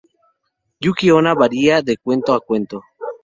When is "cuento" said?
1.97-2.33, 2.39-2.81